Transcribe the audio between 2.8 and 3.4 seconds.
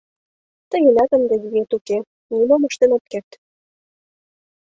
от керт.